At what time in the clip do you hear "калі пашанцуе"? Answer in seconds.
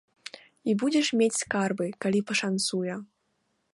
2.07-2.93